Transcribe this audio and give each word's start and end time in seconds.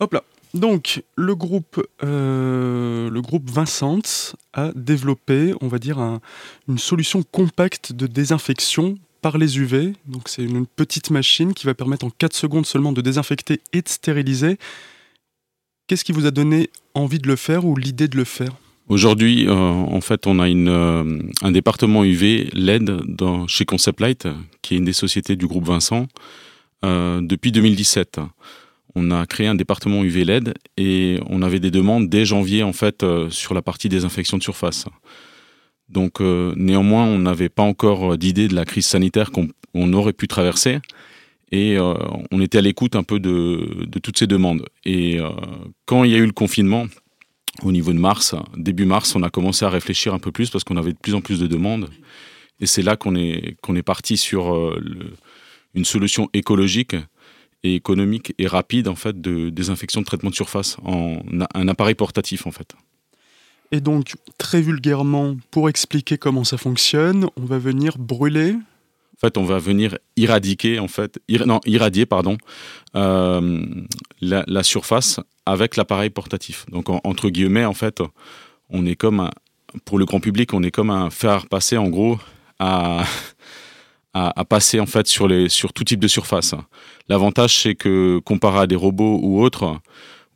Hop 0.00 0.12
là. 0.12 0.24
Donc, 0.54 1.02
le 1.16 1.34
groupe, 1.34 1.84
euh, 2.04 3.10
le 3.10 3.20
groupe 3.20 3.50
Vincent 3.50 3.98
a 4.52 4.70
développé, 4.76 5.52
on 5.60 5.66
va 5.66 5.80
dire, 5.80 6.20
une 6.68 6.78
solution 6.78 7.24
compacte 7.24 7.92
de 7.92 8.06
désinfection 8.06 8.96
par 9.20 9.36
les 9.36 9.58
UV. 9.58 9.94
Donc, 10.06 10.28
c'est 10.28 10.44
une 10.44 10.66
petite 10.66 11.10
machine 11.10 11.54
qui 11.54 11.66
va 11.66 11.74
permettre 11.74 12.06
en 12.06 12.10
4 12.10 12.34
secondes 12.34 12.66
seulement 12.66 12.92
de 12.92 13.00
désinfecter 13.00 13.60
et 13.72 13.82
de 13.82 13.88
stériliser. 13.88 14.58
Qu'est-ce 15.88 16.04
qui 16.04 16.12
vous 16.12 16.24
a 16.24 16.30
donné 16.30 16.70
envie 16.94 17.18
de 17.18 17.26
le 17.26 17.36
faire 17.36 17.66
ou 17.66 17.74
l'idée 17.74 18.06
de 18.06 18.16
le 18.16 18.24
faire? 18.24 18.52
Aujourd'hui, 18.88 19.48
euh, 19.48 19.56
en 19.56 20.00
fait, 20.00 20.28
on 20.28 20.38
a 20.38 20.48
une, 20.48 20.68
euh, 20.68 21.18
un 21.42 21.50
département 21.50 22.04
UV 22.04 22.50
LED 22.52 22.92
chez 23.48 23.64
Concept 23.64 24.00
Light, 24.00 24.28
qui 24.62 24.74
est 24.74 24.76
une 24.76 24.84
des 24.84 24.92
sociétés 24.92 25.34
du 25.34 25.48
groupe 25.48 25.66
Vincent, 25.66 26.06
depuis 26.82 27.50
2017 27.50 28.20
on 28.94 29.10
a 29.10 29.26
créé 29.26 29.46
un 29.46 29.54
département 29.54 30.04
UV 30.04 30.24
LED 30.24 30.54
et 30.76 31.18
on 31.28 31.42
avait 31.42 31.60
des 31.60 31.70
demandes 31.70 32.08
dès 32.08 32.24
janvier 32.24 32.62
en 32.62 32.72
fait 32.72 33.02
euh, 33.02 33.28
sur 33.30 33.54
la 33.54 33.62
partie 33.62 33.88
désinfection 33.88 34.38
de 34.38 34.42
surface. 34.42 34.86
Donc 35.88 36.20
euh, 36.20 36.54
néanmoins, 36.56 37.04
on 37.04 37.18
n'avait 37.18 37.48
pas 37.48 37.62
encore 37.62 38.16
d'idée 38.16 38.48
de 38.48 38.54
la 38.54 38.64
crise 38.64 38.86
sanitaire 38.86 39.30
qu'on 39.32 39.92
aurait 39.92 40.12
pu 40.12 40.28
traverser 40.28 40.78
et 41.50 41.76
euh, 41.76 41.94
on 42.30 42.40
était 42.40 42.58
à 42.58 42.60
l'écoute 42.60 42.96
un 42.96 43.02
peu 43.02 43.18
de, 43.20 43.86
toutes 44.02 44.18
ces 44.18 44.26
demandes. 44.26 44.64
Et 44.84 45.18
quand 45.86 46.04
il 46.04 46.10
y 46.10 46.14
a 46.14 46.18
eu 46.18 46.26
le 46.26 46.32
confinement, 46.32 46.86
au 47.62 47.70
niveau 47.70 47.92
de 47.92 47.98
mars, 47.98 48.34
début 48.56 48.86
mars, 48.86 49.14
on 49.14 49.22
a 49.22 49.30
commencé 49.30 49.64
à 49.64 49.70
réfléchir 49.70 50.14
un 50.14 50.18
peu 50.18 50.32
plus 50.32 50.50
parce 50.50 50.64
qu'on 50.64 50.76
avait 50.76 50.92
de 50.92 50.98
plus 50.98 51.14
en 51.14 51.20
plus 51.20 51.38
de 51.38 51.46
demandes. 51.46 51.90
Et 52.60 52.66
c'est 52.66 52.82
là 52.82 52.96
qu'on 52.96 53.14
est, 53.14 53.56
qu'on 53.60 53.76
est 53.76 53.82
parti 53.82 54.16
sur 54.16 54.76
une 55.74 55.84
solution 55.84 56.28
écologique 56.32 56.96
et 57.64 57.74
économique 57.74 58.34
et 58.38 58.46
rapide 58.46 58.86
en 58.86 58.94
fait 58.94 59.20
de 59.20 59.50
désinfection 59.50 60.02
de 60.02 60.06
traitement 60.06 60.30
de 60.30 60.34
surface 60.34 60.76
en 60.84 61.18
un 61.54 61.66
appareil 61.66 61.94
portatif 61.94 62.46
en 62.46 62.52
fait. 62.52 62.74
Et 63.72 63.80
donc 63.80 64.14
très 64.38 64.60
vulgairement 64.60 65.36
pour 65.50 65.68
expliquer 65.68 66.18
comment 66.18 66.44
ça 66.44 66.58
fonctionne, 66.58 67.26
on 67.36 67.44
va 67.44 67.58
venir 67.58 67.98
brûler. 67.98 68.52
En 69.16 69.20
fait, 69.20 69.38
on 69.38 69.44
va 69.44 69.58
venir 69.58 69.96
éradiquer 70.16 70.78
en 70.78 70.88
fait, 70.88 71.18
non 71.28 71.60
irradier 71.64 72.04
pardon 72.04 72.36
euh, 72.94 73.64
la, 74.20 74.62
surface 74.62 75.18
avec 75.46 75.76
l'appareil 75.76 76.10
portatif. 76.10 76.66
Donc 76.70 76.88
entre 76.88 77.30
guillemets 77.30 77.64
en 77.64 77.74
fait, 77.74 78.02
on 78.68 78.84
est 78.84 78.96
comme 78.96 79.20
un, 79.20 79.30
pour 79.86 79.98
le 79.98 80.04
grand 80.04 80.20
public, 80.20 80.52
on 80.52 80.62
est 80.62 80.70
comme 80.70 80.90
un 80.90 81.10
faire 81.10 81.46
passer 81.46 81.78
en 81.78 81.88
gros 81.88 82.18
à 82.58 83.04
à, 84.14 84.44
passer 84.44 84.78
en 84.78 84.86
fait 84.86 85.06
sur, 85.08 85.26
les, 85.26 85.48
sur 85.48 85.72
tout 85.72 85.84
type 85.84 86.00
de 86.00 86.08
surface. 86.08 86.54
L'avantage, 87.08 87.62
c'est 87.62 87.74
que 87.74 88.18
comparé 88.20 88.60
à 88.60 88.66
des 88.66 88.76
robots 88.76 89.18
ou 89.22 89.42
autres, 89.42 89.80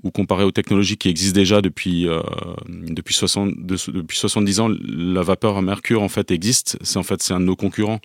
ou 0.03 0.11
comparé 0.11 0.45
aux 0.45 0.51
technologies 0.51 0.97
qui 0.97 1.09
existent 1.09 1.39
déjà 1.39 1.61
depuis, 1.61 2.07
euh, 2.07 2.20
depuis, 2.69 3.15
60, 3.15 3.53
depuis 3.59 4.17
70 4.17 4.61
ans, 4.61 4.69
la 4.81 5.23
vapeur 5.23 5.57
à 5.57 5.62
mercure 5.62 6.03
en 6.03 6.09
fait 6.09 6.31
existe. 6.31 6.79
C'est 6.83 6.98
en 6.98 7.03
fait 7.03 7.23
c'est 7.23 7.35
un 7.35 7.41
de 7.41 7.45
nos 7.45 7.57
concurrents. 7.57 8.01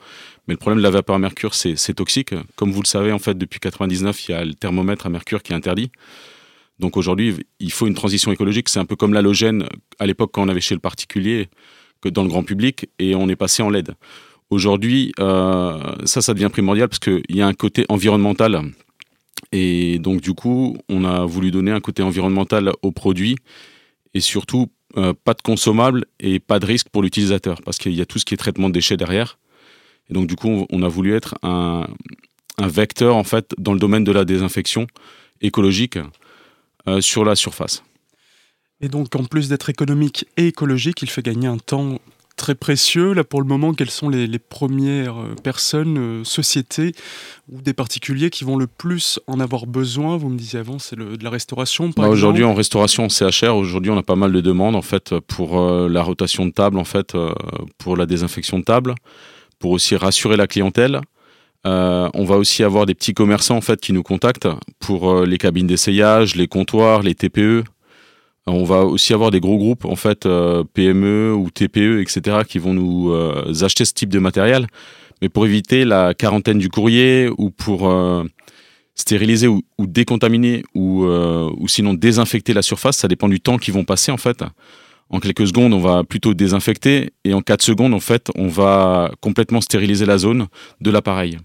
Mais 0.48 0.54
le 0.54 0.58
problème 0.58 0.80
de 0.80 0.84
la 0.84 0.90
vapeur 0.90 1.16
à 1.16 1.20
mercure, 1.20 1.54
c'est 1.54 1.94
toxique. 1.94 2.34
Comme 2.56 2.72
vous 2.72 2.82
le 2.82 2.88
savez, 2.88 3.12
en 3.12 3.20
fait, 3.20 3.38
depuis 3.38 3.60
99, 3.60 4.28
il 4.28 4.32
y 4.32 4.36
a 4.36 4.44
le 4.44 4.54
thermomètre 4.54 5.06
à 5.06 5.10
mercure 5.10 5.42
qui 5.42 5.54
est 5.54 5.56
interdit. 5.56 5.92
Donc 6.80 6.98
aujourd'hui, 6.98 7.36
il 7.60 7.72
faut 7.72 7.88
une 7.88 7.94
transition 7.94 8.32
écologique. 8.32 8.70
C'est 8.70 8.80
un 8.80 8.86
peu 8.86 8.96
comme 8.96 9.14
l'halogène 9.14 9.68
à 10.00 10.06
l'époque 10.06 10.32
quand 10.34 10.44
on 10.44 10.50
avait 10.50 10.62
chez 10.62 10.76
le 10.76 10.82
particulier, 10.82 11.50
que 12.02 12.10
dans 12.10 12.24
le 12.24 12.30
grand 12.30 12.44
public, 12.44 12.90
et 13.00 13.16
on 13.16 13.30
est 13.30 13.36
passé 13.36 13.64
en 13.64 13.70
LED. 13.70 13.96
Aujourd'hui, 14.54 15.14
euh, 15.20 15.80
ça, 16.06 16.22
ça 16.22 16.36
devient 16.36 16.50
primordial 16.52 16.88
parce 16.88 17.00
qu'il 17.00 17.24
y 17.30 17.42
a 17.42 17.48
un 17.48 17.56
côté 17.56 17.88
environnemental. 17.90 18.62
Et 19.52 19.98
donc, 19.98 20.22
du 20.22 20.36
coup, 20.36 20.78
on 20.90 21.06
a 21.06 21.26
voulu 21.26 21.50
donner 21.50 21.72
un 21.72 21.80
côté 21.80 22.04
environnemental 22.04 22.72
au 22.84 22.92
produit 22.92 23.36
et 24.14 24.20
surtout 24.20 24.68
euh, 24.96 25.14
pas 25.24 25.34
de 25.34 25.42
consommables 25.42 26.06
et 26.20 26.40
pas 26.40 26.60
de 26.60 26.68
risque 26.68 26.90
pour 26.90 27.02
l'utilisateur 27.02 27.64
parce 27.64 27.80
qu'il 27.80 27.94
y 27.94 28.02
a 28.02 28.06
tout 28.06 28.20
ce 28.20 28.26
qui 28.26 28.36
est 28.36 28.38
traitement 28.38 28.70
de 28.70 28.76
déchets 28.76 28.96
derrière. 28.96 29.40
Et 30.12 30.14
donc, 30.14 30.28
du 30.28 30.36
coup, 30.36 30.68
on 30.70 30.84
a 30.84 30.88
voulu 30.88 31.16
être 31.16 31.34
un, 31.42 31.88
vecteur 32.62 33.16
en 33.16 33.24
fait 33.24 33.56
dans 33.58 33.74
le 33.74 33.80
domaine 33.80 34.04
de 34.04 34.12
la 34.12 34.24
désinfection 34.24 34.86
écologique 35.42 35.98
euh, 36.88 37.02
sur 37.02 37.26
la 37.26 37.36
surface. 37.36 37.84
Et 38.82 38.88
donc, 38.88 39.16
en 39.16 39.24
plus 39.24 39.50
d'être 39.50 39.72
économique 39.72 40.28
et 40.38 40.46
écologique, 40.46 41.02
il 41.02 41.10
fait 41.10 41.24
gagner 41.24 41.48
un 41.48 41.58
temps 41.58 41.98
très 42.44 42.56
précieux. 42.56 43.14
Là, 43.14 43.24
pour 43.24 43.42
le 43.42 43.48
moment, 43.48 43.74
quelles 43.74 43.90
sont 43.90 44.10
les, 44.10 44.28
premières 44.38 45.18
euh, 45.18 45.34
personnes, 45.42 45.98
euh, 45.98 46.24
sociétés 46.26 46.92
ou 47.50 47.62
des 47.62 47.72
particuliers 47.72 48.30
qui 48.30 48.44
vont 48.44 48.58
le 48.58 48.68
plus 48.68 49.18
en 49.28 49.40
avoir 49.40 49.66
besoin? 49.66 50.18
Vous 50.18 50.28
me 50.28 50.38
disiez 50.38 50.60
avant, 50.60 50.78
c'est 50.78 50.98
de 50.98 51.24
la 51.24 51.30
restauration. 51.30 51.92
Bah, 51.96 52.10
aujourd'hui, 52.10 52.44
en 52.44 52.54
restauration 52.54 53.08
CHR, 53.08 53.56
aujourd'hui, 53.56 53.92
on 53.92 53.98
a 53.98 54.04
pas 54.04 54.18
mal 54.18 54.34
de 54.34 54.42
demandes 54.42 54.76
en 54.76 54.82
fait 54.82 55.18
pour 55.20 55.58
euh, 55.58 55.88
la 55.88 56.04
rotation 56.04 56.46
de 56.46 56.52
table, 56.52 56.80
en 56.80 56.84
fait, 56.84 57.16
pour 57.78 57.96
la 57.96 58.06
désinfection 58.06 58.60
de 58.60 58.66
table, 58.66 58.94
pour 59.60 59.72
aussi 59.72 59.96
rassurer 59.96 60.36
la 60.36 60.48
clientèle. 60.48 61.00
on 61.64 62.26
va 62.26 62.36
aussi 62.36 62.62
avoir 62.62 62.86
des 62.86 62.94
petits 62.94 63.14
commerçants 63.14 63.56
en 63.56 63.62
fait 63.62 63.80
qui 63.80 63.94
nous 63.94 64.04
contactent 64.04 64.50
pour 64.80 65.24
les 65.24 65.38
cabines 65.38 65.68
d'essayage, 65.68 66.36
les 66.36 66.50
comptoirs, 66.50 67.04
les 67.04 67.16
TPE, 67.16 67.64
on 68.52 68.64
va 68.66 68.84
aussi 68.84 69.14
avoir 69.14 69.32
des 69.32 69.40
gros 69.40 69.58
groupes, 69.58 69.86
en 69.86 69.96
fait, 69.96 70.26
euh, 70.26 70.64
PME 70.74 71.34
ou 71.34 71.50
TPE, 71.50 72.02
etc., 72.02 72.40
qui 72.48 72.60
vont 72.60 72.74
nous 72.74 73.12
euh, 73.12 73.54
acheter 73.62 73.86
ce 73.86 73.94
type 73.94 74.10
de 74.10 74.20
matériel. 74.20 74.68
Mais 75.22 75.30
pour 75.30 75.46
éviter 75.46 75.86
la 75.86 76.14
quarantaine 76.14 76.60
du 76.60 76.70
courrier 76.70 77.30
ou 77.38 77.50
pour 77.52 77.90
euh, 77.90 78.24
stériliser 78.96 79.48
ou, 79.48 79.64
décontaminer 79.80 80.64
ou, 80.76 81.06
ou 81.06 81.68
sinon 81.68 81.94
désinfecter 81.94 82.54
la 82.54 82.62
surface, 82.62 82.98
ça 82.98 83.08
dépend 83.08 83.30
du 83.30 83.40
temps 83.40 83.58
qu'ils 83.58 83.74
vont 83.74 83.86
passer, 83.86 84.12
en 84.12 84.18
fait. 84.18 84.44
En 85.10 85.20
quelques 85.20 85.48
secondes, 85.48 85.74
on 85.74 85.80
va 85.80 86.04
plutôt 86.04 86.34
désinfecter 86.34 87.12
et 87.24 87.34
en 87.34 87.42
quatre 87.42 87.62
secondes, 87.62 87.94
en 87.94 88.00
fait, 88.00 88.32
on 88.36 88.48
va 88.48 89.12
complètement 89.22 89.62
stériliser 89.62 90.06
la 90.06 90.18
zone 90.18 90.48
de 90.82 90.92
l'appareil. 90.92 91.38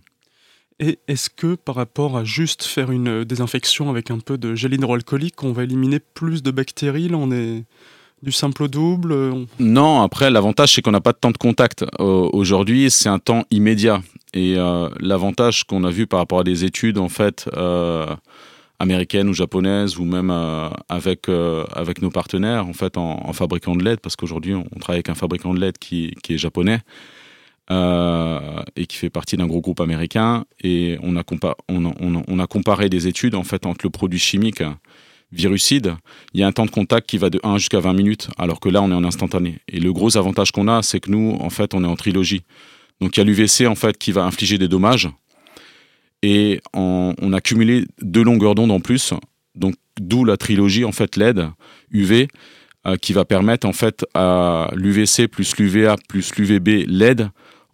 Et 0.81 1.01
est-ce 1.09 1.29
que 1.29 1.57
par 1.57 1.75
rapport 1.75 2.17
à 2.17 2.25
juste 2.25 2.63
faire 2.63 2.93
une 2.93 3.25
désinfection 3.25 3.91
avec 3.91 4.13
un 4.13 4.21
peu 4.21 4.39
de 4.39 4.55
gel 4.55 4.75
hydroalcoolique, 4.75 5.43
on 5.43 5.53
va 5.53 5.65
éliminer 5.65 5.99
plus 5.99 6.43
de 6.43 6.53
bactéries? 6.53 7.09
Là, 7.09 7.17
on 7.17 7.33
est 7.33 7.65
du 8.23 8.31
simple 8.31 8.65
au 8.65 8.69
double 8.69 9.47
Non, 9.59 10.03
après, 10.03 10.31
l'avantage, 10.31 10.75
c'est 10.75 10.83
qu'on 10.83 10.93
n'a 10.93 11.01
pas 11.01 11.13
de 11.13 11.19
temps 11.19 11.33
de 11.33 11.39
contact. 11.39 11.85
Euh, 11.99 12.29
aujourd'hui, 12.33 12.91
c'est 12.91 13.09
un 13.09 13.19
temps 13.19 13.45
immédiat. 13.51 14.03
Et 14.35 14.55
euh, 14.57 14.89
l'avantage 15.01 15.65
qu'on 15.65 15.83
a 15.83 15.91
vu 15.91 16.07
par 16.07 16.21
rapport 16.21 16.41
à 16.41 16.45
des 16.45 16.65
études, 16.65 16.99
en 16.99 17.09
fait, 17.09 17.49
euh, 17.57 18.07
américaines 18.79 19.29
ou 19.29 19.35
japonaises, 19.35 19.99
ou 19.99 20.05
même 20.05 20.31
avec, 20.89 21.29
avec 21.73 22.03
nos 22.03 22.11
partenaires, 22.11 22.69
en 22.69 22.73
fait, 22.73 22.97
en, 22.97 23.33
fabricant 23.33 23.75
de 23.75 23.83
LED, 23.83 23.99
parce 23.99 24.15
qu'aujourd'hui, 24.15 24.55
on 24.55 24.79
travaille 24.79 24.99
avec 24.99 25.09
un 25.09 25.17
fabricant 25.17 25.53
de 25.55 25.59
LED 25.59 25.79
qui, 25.79 26.15
qui 26.23 26.35
est 26.35 26.39
japonais. 26.39 26.81
Euh, 27.71 28.63
et 28.77 28.87
qui 28.87 28.97
fait 28.97 29.11
partie 29.11 29.37
d'un 29.37 29.47
gros 29.47 29.61
groupe 29.61 29.81
américain. 29.81 30.47
Et 30.63 30.99
on 31.03 31.17
a, 31.17 32.47
comparé 32.47 32.89
des 32.89 33.09
études 33.09 33.35
en 33.35 33.45
fait 33.45 33.67
entre 33.67 33.85
le 33.85 33.91
produit 33.91 34.19
chimique 34.19 34.63
virucide, 35.33 35.95
il 36.33 36.41
y 36.41 36.43
a 36.43 36.47
un 36.47 36.53
temps 36.53 36.65
de 36.65 36.71
contact 36.71 37.07
qui 37.07 37.19
va 37.19 37.29
de 37.29 37.39
1 37.43 37.59
jusqu'à 37.59 37.81
20 37.81 37.93
minutes, 37.93 38.29
alors 38.39 38.61
que 38.61 38.71
là, 38.71 38.81
on 38.81 38.91
est 38.91 38.95
en 38.95 39.05
instantané. 39.05 39.59
Et 39.69 39.81
le 39.81 39.93
gros 39.93 40.17
avantage 40.17 40.53
qu'on 40.53 40.69
a, 40.69 40.83
c'est 40.83 41.01
que 41.01 41.11
nous, 41.11 41.37
en 41.41 41.51
fait, 41.51 41.75
on 41.75 41.85
est 41.85 41.87
en 41.87 41.97
trilogie. 41.97 42.45
Donc, 43.01 43.17
il 43.17 43.21
y 43.21 43.23
a 43.23 43.25
l'UVC, 43.25 43.67
en 43.67 43.75
fait, 43.75 43.99
qui 43.99 44.11
va 44.11 44.25
infliger 44.25 44.57
des 44.57 44.69
dommages. 44.69 45.09
Et 46.23 46.61
on, 46.73 47.15
a 47.33 47.41
cumulé 47.41 47.85
deux 48.01 48.25
longueurs 48.25 48.55
d'onde 48.55 48.71
en 48.71 48.81
plus. 48.81 49.13
Donc, 49.55 49.75
d'où 50.01 50.25
la 50.25 50.37
trilogie, 50.37 50.85
en 50.85 50.93
fait, 50.93 51.17
LED, 51.17 51.47
UV, 51.91 52.29
euh, 52.87 52.97
qui 52.97 53.13
va 53.13 53.25
permettre, 53.25 53.67
en 53.67 53.73
fait, 53.73 54.07
à 54.15 54.71
l'UVC 54.75 55.29
plus 55.29 55.57
l'UVA 55.59 55.97
plus 56.09 56.35
l'UVB 56.37 56.87
LED 56.87 57.29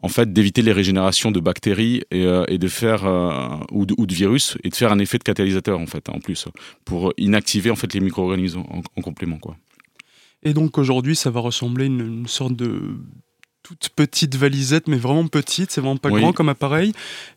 en 0.04 0.09
fait 0.09 0.34
d'éviter 0.34 0.60
les 0.60 0.72
régénérations 0.72 1.31
de 1.31 1.41
bactéries 1.41 2.03
et, 2.10 2.26
euh, 2.26 2.44
de 2.44 2.69
faire 2.69 3.06
euh, 3.06 3.56
ou, 3.72 3.87
de, 3.87 4.15
virus 4.15 4.59
et 4.62 4.69
de 4.69 4.75
faire 4.75 4.92
un 4.92 4.98
effet 4.98 5.16
de 5.16 5.22
catalyseur 5.22 5.81
en 5.81 5.87
fait 5.87 6.10
en 6.10 6.19
plus 6.19 6.47
pour 6.84 7.15
inactiver 7.16 7.71
en 7.71 7.74
fait 7.74 7.95
les 7.95 8.01
micro-organismes 8.01 8.65
en, 8.68 9.01
complément 9.01 9.39
quoi. 9.39 9.56
Et 10.42 10.53
donc 10.53 10.77
aujourd'hui 10.77 11.16
ça 11.16 11.30
va 11.30 11.41
ressembler 11.41 11.84
à 11.84 11.86
une 11.86 12.27
sorte 12.27 12.54
de 12.54 12.98
toute 13.65 13.89
petite 13.97 14.37
valisette, 14.37 14.89
mais 14.89 14.99
vraiment 14.99 15.27
petite, 15.27 15.71
c'est 15.71 15.81
vraiment 15.81 15.97
pas 15.97 16.11
grand 16.11 16.33
comme 16.33 16.51
appareil. 16.51 16.93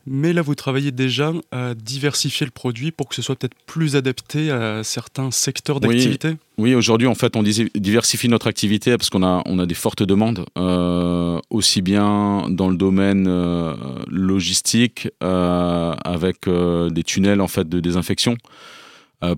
Mais 0.06 0.34
là, 0.34 0.42
vous 0.42 0.56
travaillez 0.56 0.92
déjà 0.92 1.32
à 1.52 1.74
diversifier 1.74 2.46
le 2.46 2.52
produit 2.52 2.92
pour 2.92 3.08
que 3.08 3.16
ce 3.16 3.22
soit 3.22 3.38
peut-être 3.38 3.56
plus 3.66 3.96
adapté 3.96 4.52
à 4.52 4.84
certains 4.84 5.32
secteurs 5.32 5.80
d'activité. 5.80 6.36
Oui, 6.58 6.76
aujourd'hui, 6.76 7.08
en 7.08 7.16
fait, 7.16 7.38
on 7.38 7.44
diversifie 7.44 8.28
notre 8.28 8.48
activité 8.48 8.92
parce 8.98 9.10
qu'on 9.10 9.24
a, 9.24 9.42
on 9.46 9.58
a 9.58 9.66
des 9.66 9.74
fortes 9.74 10.04
demandes, 10.04 10.46
euh, 10.58 11.40
aussi 11.50 11.82
bien 11.82 12.48
dans 12.50 12.70
le 12.70 12.76
domaine 12.76 13.28
euh, 13.30 13.76
logistique, 14.08 15.08
euh, 15.24 15.94
avec 16.04 16.50
des 16.50 17.04
tunnels 17.04 17.40
en 17.40 17.48
fait, 17.48 17.70
de 17.70 17.80
désinfection, 17.80 18.36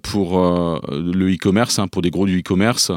pour 0.01 0.39
le 0.92 1.33
e-commerce, 1.33 1.77
hein, 1.77 1.88
pour 1.88 2.01
des 2.01 2.09
gros 2.09 2.25
du 2.25 2.39
e-commerce 2.39 2.92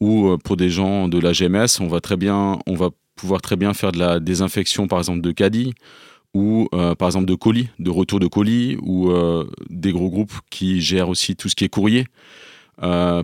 ou 0.00 0.36
pour 0.42 0.56
des 0.56 0.68
gens 0.68 1.06
de 1.06 1.18
la 1.18 1.32
GMS, 1.32 1.80
on 1.80 1.86
va 1.86 2.00
très 2.00 2.16
bien, 2.16 2.58
on 2.66 2.74
va 2.74 2.90
pouvoir 3.22 3.40
très 3.40 3.56
bien 3.56 3.72
faire 3.72 3.92
de 3.92 3.98
la 3.98 4.20
désinfection, 4.20 4.88
par 4.88 4.98
exemple, 4.98 5.20
de 5.20 5.32
caddies 5.32 5.74
ou 6.34 6.68
par 6.98 7.08
exemple 7.08 7.26
de 7.26 7.34
colis, 7.34 7.68
de 7.78 7.90
retour 7.90 8.18
de 8.18 8.26
colis, 8.26 8.78
ou 8.80 9.12
des 9.68 9.92
gros 9.92 10.08
groupes 10.08 10.32
qui 10.48 10.80
gèrent 10.80 11.10
aussi 11.10 11.36
tout 11.36 11.50
ce 11.50 11.54
qui 11.54 11.64
est 11.64 11.68
courrier. 11.68 12.06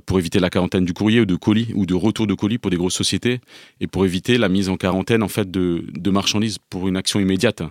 pour 0.04 0.18
éviter 0.18 0.40
la 0.40 0.50
quarantaine 0.50 0.84
du 0.84 0.92
courrier 0.92 1.20
ou 1.20 1.24
de 1.24 1.34
colis 1.34 1.68
ou 1.74 1.86
de 1.86 1.94
retour 1.94 2.26
de 2.26 2.34
colis 2.34 2.58
pour 2.58 2.70
des 2.70 2.76
grosses 2.76 2.98
sociétés 3.02 3.40
et 3.80 3.86
pour 3.86 4.04
éviter 4.04 4.36
la 4.36 4.50
mise 4.50 4.68
en 4.68 4.76
quarantaine 4.76 5.22
en 5.22 5.28
fait 5.28 5.50
de, 5.50 5.86
de 5.90 6.10
marchandises 6.10 6.58
pour 6.68 6.86
une 6.86 6.98
action 6.98 7.18
immédiate. 7.18 7.62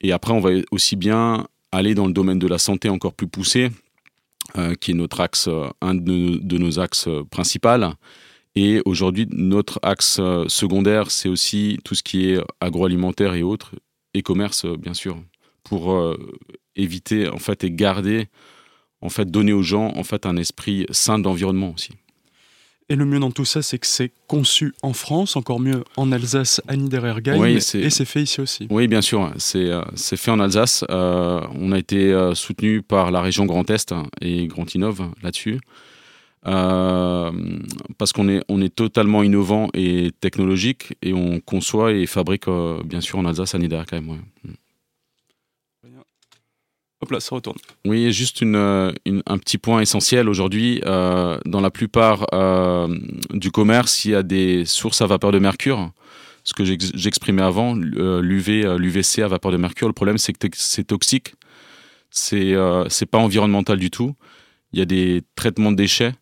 Et 0.00 0.10
après, 0.10 0.32
on 0.32 0.40
va 0.40 0.50
aussi 0.72 0.96
bien 0.96 1.46
aller 1.72 1.94
dans 1.94 2.06
le 2.06 2.12
domaine 2.12 2.38
de 2.38 2.46
la 2.46 2.58
santé 2.58 2.88
encore 2.88 3.14
plus 3.14 3.28
poussé, 3.28 3.70
euh, 4.56 4.74
qui 4.74 4.92
est 4.92 4.94
notre 4.94 5.20
axe, 5.20 5.48
euh, 5.48 5.68
un 5.82 5.94
de, 5.94 6.58
nos 6.58 6.78
axes 6.78 7.08
euh, 7.08 7.24
principaux. 7.24 7.68
Et 8.60 8.82
aujourd'hui, 8.84 9.28
notre 9.30 9.78
axe 9.82 10.20
secondaire, 10.48 11.12
c'est 11.12 11.28
aussi 11.28 11.78
tout 11.84 11.94
ce 11.94 12.02
qui 12.02 12.30
est 12.30 12.40
agroalimentaire 12.60 13.34
et 13.34 13.44
autres, 13.44 13.76
et 14.14 14.22
commerce, 14.22 14.66
bien 14.66 14.94
sûr, 14.94 15.16
pour 15.62 15.96
éviter 16.74 17.28
en 17.28 17.38
fait 17.38 17.62
et 17.62 17.70
garder, 17.70 18.26
en 19.00 19.10
fait, 19.10 19.30
donner 19.30 19.52
aux 19.52 19.62
gens 19.62 19.92
en 19.94 20.02
fait 20.02 20.26
un 20.26 20.36
esprit 20.36 20.86
sain 20.90 21.20
d'environnement 21.20 21.72
aussi. 21.72 21.92
Et 22.90 22.96
le 22.96 23.04
mieux 23.04 23.18
dans 23.18 23.30
tout 23.30 23.44
ça, 23.44 23.60
c'est 23.60 23.78
que 23.78 23.86
c'est 23.86 24.10
conçu 24.26 24.74
en 24.82 24.94
France, 24.94 25.36
encore 25.36 25.60
mieux 25.60 25.84
en 25.98 26.10
Alsace, 26.10 26.62
à 26.66 26.74
Niederergheim, 26.74 27.44
et 27.44 27.60
c'est 27.60 28.04
fait 28.06 28.22
ici 28.22 28.40
aussi. 28.40 28.66
Oui, 28.70 28.88
bien 28.88 29.02
sûr, 29.02 29.30
c'est 29.36 29.66
euh, 29.66 29.82
fait 29.94 30.30
en 30.30 30.40
Alsace. 30.40 30.84
Euh, 30.90 31.42
on 31.54 31.72
a 31.72 31.78
été 31.78 32.12
euh, 32.12 32.34
soutenu 32.34 32.80
par 32.80 33.10
la 33.10 33.20
région 33.20 33.44
Grand 33.44 33.68
Est 33.68 33.94
et 34.22 34.46
Grand 34.46 34.74
Innov 34.74 35.02
là-dessus. 35.22 35.60
Parce 37.98 38.12
qu'on 38.12 38.28
est, 38.28 38.42
on 38.48 38.62
est 38.62 38.74
totalement 38.74 39.22
innovant 39.22 39.68
et 39.74 40.12
technologique 40.20 40.94
et 41.02 41.12
on 41.12 41.40
conçoit 41.40 41.92
et 41.92 42.06
fabrique 42.06 42.46
bien 42.84 43.00
sûr 43.00 43.18
en 43.18 43.24
Alsace 43.26 43.54
à 43.54 43.58
Niederergheim. 43.58 44.08
Ouais. 44.08 44.52
Hop 47.00 47.12
là, 47.12 47.20
ça 47.20 47.34
retourne. 47.34 47.58
Oui, 47.84 48.12
juste 48.12 48.42
euh, 48.42 48.92
un 49.06 49.38
petit 49.38 49.58
point 49.58 49.80
essentiel 49.80 50.28
aujourd'hui. 50.28 50.82
Euh, 50.84 51.38
dans 51.44 51.60
la 51.60 51.70
plupart 51.70 52.26
euh, 52.32 52.88
du 53.30 53.52
commerce, 53.52 54.04
il 54.04 54.10
y 54.12 54.14
a 54.16 54.24
des 54.24 54.64
sources 54.64 55.00
à 55.00 55.06
vapeur 55.06 55.30
de 55.30 55.38
mercure. 55.38 55.92
Ce 56.42 56.54
que 56.54 56.64
j'exprimais 56.64 57.42
avant, 57.42 57.74
l'UV, 57.74 58.78
l'UVC 58.78 59.20
à 59.20 59.28
vapeur 59.28 59.52
de 59.52 59.58
mercure. 59.58 59.86
Le 59.86 59.92
problème, 59.92 60.18
c'est 60.18 60.32
que 60.32 60.48
c'est 60.54 60.84
toxique. 60.84 61.34
C'est 62.10 62.54
c'est 62.88 63.04
pas 63.04 63.18
environnemental 63.18 63.78
du 63.78 63.90
tout. 63.90 64.14
Il 64.72 64.78
y 64.78 64.82
a 64.82 64.86
des 64.86 65.22
traitements 65.34 65.70
de 65.70 65.76
déchets. 65.76 66.14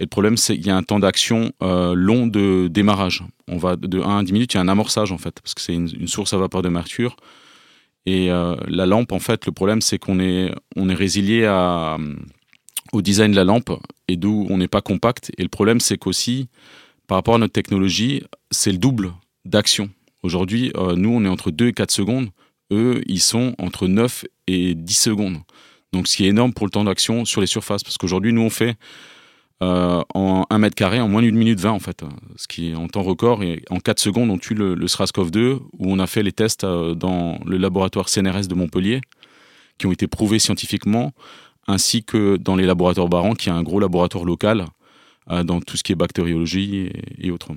Et 0.00 0.04
le 0.04 0.08
problème, 0.08 0.36
c'est 0.36 0.56
qu'il 0.56 0.66
y 0.66 0.70
a 0.70 0.76
un 0.76 0.82
temps 0.82 0.98
d'action 0.98 1.52
long 1.60 2.26
de 2.26 2.68
démarrage. 2.68 3.22
On 3.46 3.58
va 3.58 3.76
de 3.76 4.00
1 4.00 4.18
à 4.18 4.22
10 4.24 4.32
minutes, 4.32 4.54
il 4.54 4.56
y 4.56 4.58
a 4.58 4.62
un 4.62 4.68
amorçage 4.68 5.12
en 5.12 5.18
fait, 5.18 5.38
parce 5.40 5.54
que 5.54 5.60
c'est 5.60 5.74
une 5.74 6.08
source 6.08 6.32
à 6.32 6.38
vapeur 6.38 6.62
de 6.62 6.68
mercure. 6.68 7.16
Et 8.06 8.30
euh, 8.30 8.56
la 8.66 8.86
lampe, 8.86 9.12
en 9.12 9.18
fait, 9.18 9.46
le 9.46 9.52
problème, 9.52 9.80
c'est 9.80 9.98
qu'on 9.98 10.20
est, 10.20 10.52
on 10.76 10.88
est 10.88 10.94
résilié 10.94 11.44
à, 11.44 11.96
euh, 11.98 12.16
au 12.92 13.02
design 13.02 13.30
de 13.30 13.36
la 13.36 13.44
lampe 13.44 13.70
et 14.08 14.16
d'où 14.16 14.46
on 14.50 14.58
n'est 14.58 14.68
pas 14.68 14.80
compact. 14.80 15.30
Et 15.38 15.42
le 15.42 15.48
problème, 15.48 15.80
c'est 15.80 15.98
qu'aussi, 15.98 16.48
par 17.06 17.16
rapport 17.16 17.34
à 17.34 17.38
notre 17.38 17.52
technologie, 17.52 18.22
c'est 18.50 18.72
le 18.72 18.78
double 18.78 19.12
d'action. 19.44 19.90
Aujourd'hui, 20.22 20.72
euh, 20.76 20.96
nous, 20.96 21.10
on 21.10 21.24
est 21.24 21.28
entre 21.28 21.50
2 21.50 21.68
et 21.68 21.72
4 21.72 21.90
secondes. 21.90 22.30
Eux, 22.72 23.02
ils 23.06 23.20
sont 23.20 23.54
entre 23.58 23.86
9 23.86 24.24
et 24.46 24.74
10 24.74 24.94
secondes. 24.94 25.38
Donc, 25.92 26.08
ce 26.08 26.16
qui 26.16 26.24
est 26.24 26.28
énorme 26.28 26.52
pour 26.52 26.66
le 26.66 26.70
temps 26.70 26.84
d'action 26.84 27.24
sur 27.24 27.40
les 27.40 27.46
surfaces. 27.46 27.82
Parce 27.82 27.98
qu'aujourd'hui, 27.98 28.32
nous, 28.32 28.42
on 28.42 28.50
fait 28.50 28.76
euh, 29.62 30.02
en 30.14 30.46
1 30.48 30.58
mètre 30.58 30.74
carré 30.74 31.00
en 31.00 31.08
moins 31.08 31.20
d'une 31.20 31.36
minute 31.36 31.60
20 31.60 31.70
en 31.70 31.78
fait, 31.78 32.02
ce 32.36 32.48
qui 32.48 32.70
est 32.70 32.74
en 32.74 32.88
temps 32.88 33.02
record. 33.02 33.42
Et 33.42 33.62
en 33.70 33.78
4 33.78 33.98
secondes, 33.98 34.30
on 34.30 34.38
tue 34.38 34.54
le, 34.54 34.74
le 34.74 34.88
SRASCOV 34.88 35.30
2 35.30 35.52
où 35.52 35.92
on 35.92 35.98
a 35.98 36.06
fait 36.06 36.22
les 36.22 36.32
tests 36.32 36.64
euh, 36.64 36.94
dans 36.94 37.38
le 37.44 37.58
laboratoire 37.58 38.08
CNRS 38.08 38.46
de 38.48 38.54
Montpellier 38.54 39.00
qui 39.78 39.86
ont 39.86 39.92
été 39.92 40.06
prouvés 40.06 40.38
scientifiquement, 40.38 41.12
ainsi 41.66 42.04
que 42.04 42.36
dans 42.36 42.56
les 42.56 42.66
laboratoires 42.66 43.08
Baran 43.08 43.34
qui 43.34 43.48
est 43.48 43.52
un 43.52 43.62
gros 43.62 43.80
laboratoire 43.80 44.24
local 44.24 44.66
euh, 45.30 45.42
dans 45.42 45.60
tout 45.60 45.76
ce 45.76 45.82
qui 45.82 45.92
est 45.92 45.96
bactériologie 45.96 46.90
et 47.18 47.30
autres. 47.30 47.52